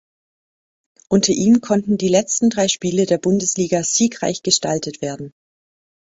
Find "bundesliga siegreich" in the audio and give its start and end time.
3.19-4.41